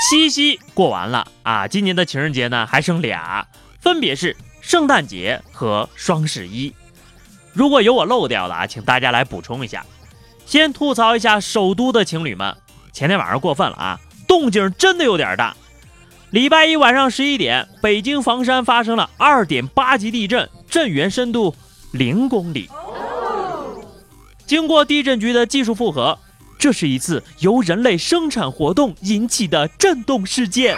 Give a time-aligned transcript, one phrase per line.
[0.00, 3.46] 七夕过完了啊，今年的情人节呢还剩俩，
[3.80, 6.74] 分别是圣诞节和双十一。
[7.52, 9.84] 如果有我漏掉的啊，请大家来补充一下。
[10.46, 12.56] 先吐槽一下首都的情侣们，
[12.92, 15.54] 前天晚上过分了啊，动静真的有点大。
[16.30, 21.54] 礼拜一晚上十一点，北京房山发生了二点八级地震，震源深度
[21.92, 22.70] 零公里。
[24.46, 26.18] 经过地震局的技术复核。
[26.60, 30.76] 这是一次由人类生产活动引起的震动事件。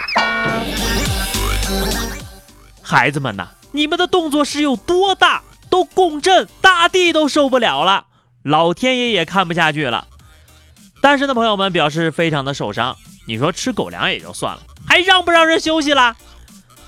[2.81, 5.43] 孩子们呐，你们的动作是有多大？
[5.69, 8.05] 都共振，大地都受不了了，
[8.43, 10.07] 老天爷也看不下去了。
[11.01, 12.95] 单身的朋友们表示非常的受伤。
[13.25, 16.15] 你说吃狗粮也就算了，还让不让人休息啦？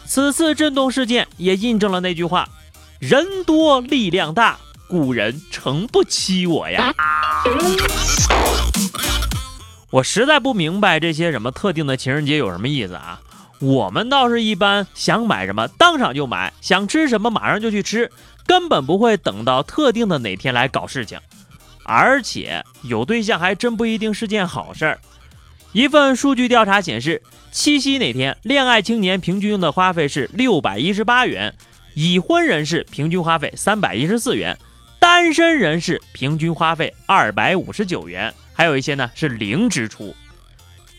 [0.06, 2.48] 此次震动事件也印证了那句话：
[3.00, 6.94] 人多力量大，古人诚不欺我呀。
[9.92, 13.22] 我实在不明白这些什么特定的情人节有什么意思啊？
[13.60, 18.12] 我们倒是一般想买什么当场就买，想吃什么马上就去吃，
[18.46, 21.20] 根本不会等到特定的哪天来搞事情。
[21.86, 25.00] 而且有对象还真不一定是件好事儿。
[25.72, 31.56] 一份数据调查显示，七夕那天恋爱青年平均用的花费是六百一十八元，
[31.94, 34.58] 已婚人士平均花费三百一十四元，
[35.06, 38.34] 单身人士平均花费二百五十九元。
[38.54, 40.16] 还有一些呢是零支出，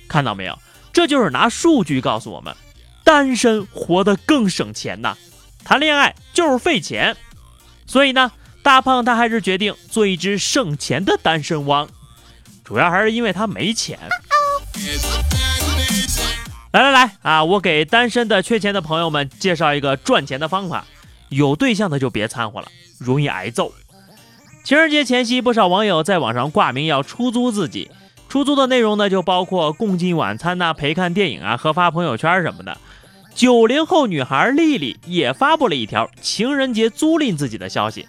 [0.06, 0.56] 看到没有？
[0.92, 2.54] 这就是拿数据告诉我们，
[3.02, 5.16] 单身活得更省钱呐，
[5.64, 7.16] 谈恋爱就是费钱。
[7.84, 8.30] 所以呢，
[8.62, 11.88] 大胖他还是决定做一只省钱的单身汪，
[12.62, 13.98] 主要还是因为他没钱。
[16.70, 20.86] 来来来啊，我给单身的缺钱的朋友们介绍一个赚钱的方法，
[21.30, 22.68] 有对象的就别掺和了，
[23.00, 23.74] 容易挨揍。
[24.66, 27.88] 情人节前夕，不少网友在网上挂名要出租自己。
[28.28, 32.76] 出租的内容呢，就包括共进晚餐呐、陪看电影啊、和发朋友圈什么的。
[33.32, 38.08] 九零后女孩丽丽也发布了一条情人节租赁自己的消息。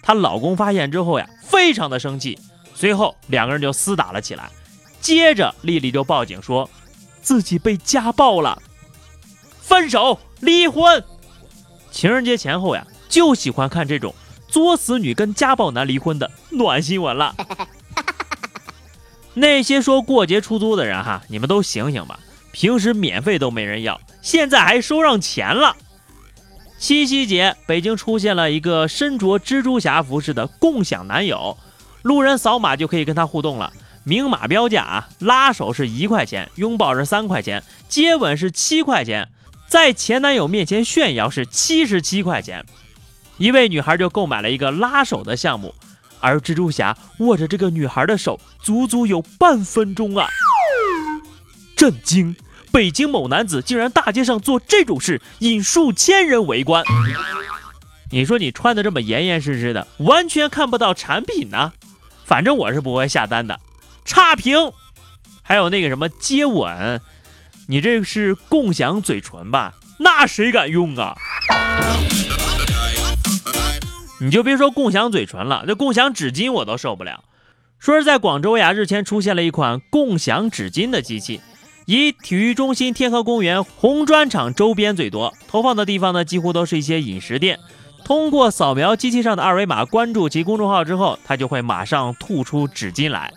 [0.00, 2.38] 她老公发现之后呀，非常的生气，
[2.72, 4.48] 随后两个人就厮打了起来。
[5.02, 6.70] 接着丽丽就报警说
[7.20, 8.62] 自己被家暴了，
[9.60, 11.04] 分手离婚。
[11.90, 14.14] 情人节前后呀，就喜欢看这种。
[14.50, 17.34] 作死女跟家暴男离婚的暖新闻了。
[19.34, 22.18] 那些说过节出租的人哈，你们都醒醒吧！
[22.52, 25.76] 平时免费都没人要，现在还收上钱了。
[26.78, 31.56] 七夕节，北京出现了一个身着蜘蛛侠服饰的共享男友，
[32.02, 33.72] 路人扫码就可以跟他互动了。
[34.02, 39.28] 明码标价啊，拉手是一块钱，拥抱是三块钱，接吻是七块钱，
[39.68, 42.64] 在前男友面前炫耀是七十七块钱。
[43.40, 45.74] 一位女孩就购买了一个拉手的项目，
[46.20, 50.28] 而蜘蛛侠握着这个女孩的手足足有半分钟啊！
[51.74, 52.36] 震惊！
[52.70, 56.84] 北京某男子竟然大街上做这种事，引数千人围观。
[58.10, 61.72] 你说你穿的这么严严实实的，完全看不到产品呢。
[62.26, 63.58] 反正我是不会下单的，
[64.04, 64.70] 差评。
[65.40, 67.00] 还有那个什么接吻，
[67.68, 69.72] 你这是共享嘴唇吧？
[69.98, 71.16] 那谁敢用啊？
[74.22, 77.24] 你就别说共享嘴唇了，这共享纸巾我都受不了。
[77.78, 81.40] 说是在广州呀，日前出现了一款共享纸巾的机器，
[81.86, 87.58] 以体育中心、天河公园、红砖厂周边最多，投放的地方呢几乎都是一些饮食店。
[88.04, 93.32] 通过扫描机器上的二维码，关注其公众号之后，它就会马上吐出纸巾来。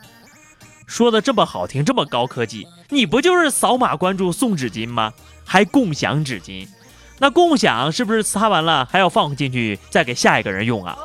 [0.85, 5.13] 说的这么好听，这么高科技，你不就是扫码关注送纸巾吗？
[5.45, 6.67] 还共享纸巾？
[7.19, 10.97] 那共享是不是擦完了还要放进去再给下一个人用啊？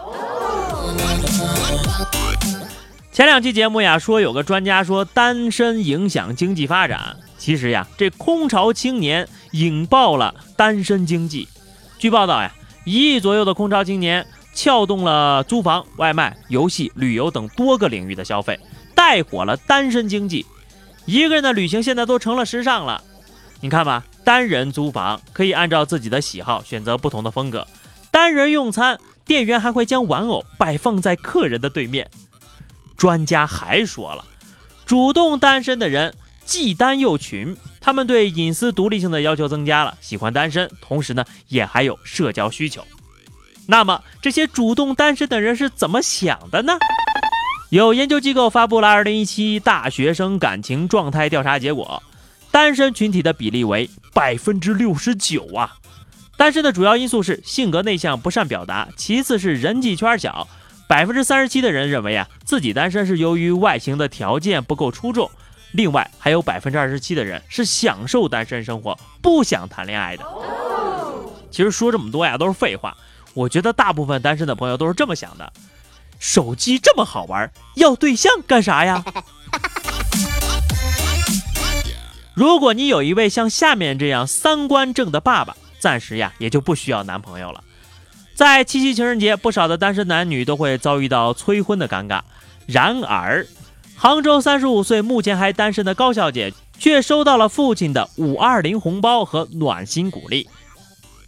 [3.13, 11.49] 前两期节目呀，说有个专家说单身影响经济发展，其实呀，这空巢青年引爆了单身经济。
[11.99, 12.53] 据报道呀，
[12.85, 18.59] 一亿左右的空巢青年撬动了租房、外卖、游戏、旅游等多个领域的消费，
[18.95, 20.47] 带火了单身经济。
[21.05, 23.03] 一个人的旅行现在都成了时尚了，
[23.61, 24.05] 你看吧。
[24.29, 27.67] 单人租房可以按照自己的喜好选择不同的风格，
[28.11, 32.11] 单人用餐，店员还会将玩偶摆放在客人的对面。
[32.99, 34.27] 专家还说了，
[34.85, 36.15] 主动单身的人
[36.45, 42.85] 既单又群，他们对隐私独立性的要求增加了，喜欢单身，同时呢，也还有社交需求。
[43.67, 46.77] 那么这些主动单身的人是怎么想的呢？
[47.71, 52.03] 有研究机构发布了2017大学生感情状态调查结果，
[52.51, 55.77] 单身群体的比例为百分之六十九啊。
[56.37, 60.49] 单身的主要因素是性格内向、不善表达，其次是人际圈小。
[60.89, 65.31] 百分之三十七的人认为啊，自己单身是由于外形的条件不够出众。
[65.71, 70.25] 另外还有百分之二十七的人是享受单身生活，不想谈恋爱的。
[71.53, 72.97] 其实说这么多呀，都是废话。
[73.35, 75.53] 我觉得大部分单身的朋友都是这么想的：
[76.19, 79.05] 手机这么好玩，要对象干啥呀？
[82.39, 85.57] 如果你有一位像下面这样三观正的爸爸。
[85.81, 87.65] 暂时呀，也就不需要男朋友了。
[88.33, 92.21] 在七夕情人节，不少的单身男女都会遭遇到催婚的尴尬。
[92.67, 93.45] 然而，
[93.97, 100.49] 杭州三十五岁、目前还单身的高小姐，却收到了父亲的五二零红包和暖心鼓励。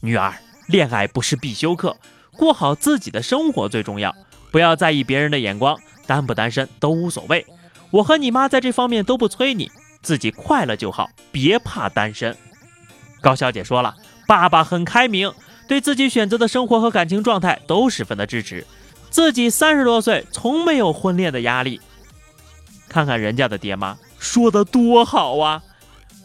[0.01, 0.33] 女儿，
[0.69, 1.97] 恋爱不是必修课，
[2.37, 4.15] 过好自己的生活最重要，
[4.53, 5.77] 不要在意别人的眼光，
[6.07, 7.45] 单不单身都无所谓。
[7.91, 9.69] 我和你妈在这方面都不催你，
[10.03, 12.37] 自己快乐就好，别怕单身。
[13.21, 13.95] 高小姐说了。
[14.27, 15.33] 爸爸很开明，
[15.67, 18.65] 对自己选择的生活和感情状态都十分的支持。
[19.11, 21.81] 自己三十多岁，从没有婚恋的压力。
[22.89, 25.61] 看看人家的爹妈说的多好啊！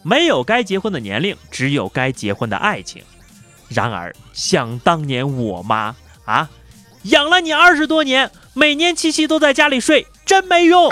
[0.04, 3.02] 没有该结婚的年龄，只有该结婚的爱情。
[3.68, 5.96] 然而，想当年我妈
[6.26, 6.48] 啊，
[7.02, 10.88] 养了你二十多年，每年七夕都在家里睡，真没用。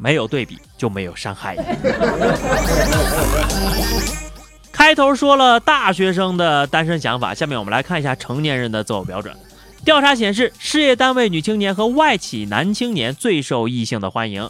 [0.00, 1.56] 没有对比就没有伤害。
[4.72, 9.36] 开头说了大学生的单身想法，下面我们来看一下成年人的择偶标准。
[9.84, 14.48] 调查显示，事业单位女青年和外企男青年最受异性的欢迎。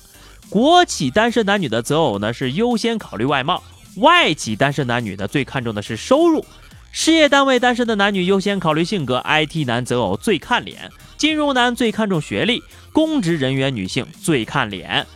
[0.49, 3.63] 国企单身男女的择偶呢是优先考虑外貌，
[3.97, 6.45] 外企单身男女呢最看重的是收入。
[6.93, 15.07] 事业单位单身的男女优先考虑性格，IT 男择偶最看脸，金融男最看重学历，公职人员女性最看脸，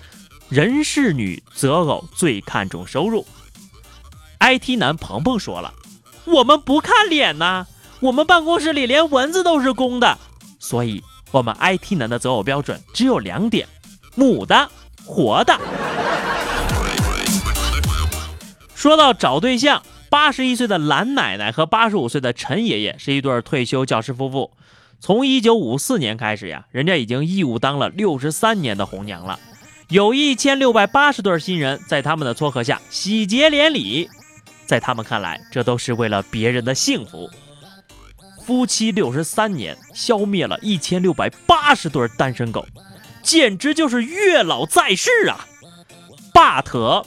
[0.55, 3.27] 人事女择偶最看重收入。
[4.39, 5.75] IT 男鹏鹏说了
[6.27, 7.67] ：“我们不看脸呐，
[7.99, 10.17] 我们办公室里连蚊子都是公的，
[10.61, 11.03] 所以
[11.33, 13.67] 我们 IT 男的择偶标准只有两点：
[14.15, 14.71] 母的、
[15.05, 15.59] 活的。”
[18.77, 24.53] 说到找对象，八十一岁的蓝奶奶和八十五岁的陈爷爷是一对退休教师夫妇。
[25.00, 29.41] 从一九五四年开始呀，人家已经义务当了六十三年的红娘了，
[29.89, 34.09] 有一千六百八十对新人在他们的撮合下喜结连理。
[34.67, 37.29] 在他们看来，这都是为了别人的幸福。
[38.47, 42.67] 夫妻六十三年，消灭了一千六百八十对单身狗，
[43.23, 45.47] 简直就是月老在世啊
[46.33, 47.05] ！but，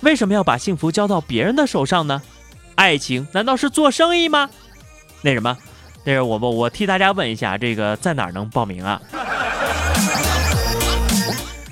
[0.00, 2.22] 为什么要把幸福交到别人的手上呢？
[2.74, 4.50] 爱情难道是做生意吗？
[5.22, 5.56] 那什么，
[6.04, 9.00] 那是我我我替大家问一下，这个在哪能报名啊？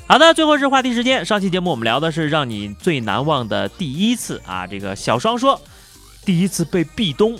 [0.08, 1.26] 好的，最后是话题时间。
[1.26, 4.64] 上期节目我们聊的是让你最难忘的第一次啊。
[4.64, 5.61] 这个小双说，
[6.25, 7.37] 第一次被壁咚。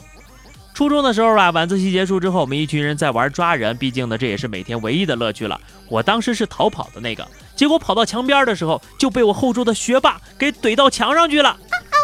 [0.75, 5.59] 初中的时候啊，晚自习结束之后，我们一群人在玩抓人，毕竟呢这也是每天唯一的乐趣了。
[5.89, 11.57] 我当时是逃跑的那个，结果跑到墙边的时候就被我后桌的学霸给怼到墙上去了。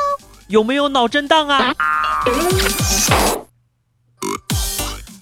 [0.46, 1.74] 有没有脑震荡啊？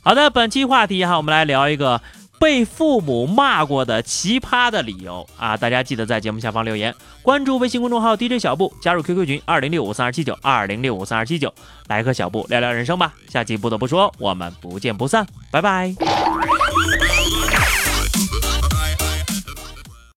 [0.02, 2.02] 好的，本期话题哈，我们来聊一个。
[2.40, 5.58] 被父母骂过的奇葩的理由啊！
[5.58, 11.52] 大家记得在节目下方留言，关注微信公众号 DJ 小布，加入 QQ 群二零六五三二七九二零六五三二七九，
[11.86, 13.12] 来和小布聊聊人生吧。
[13.28, 15.94] 下期不得不说，我们不见不散，拜拜。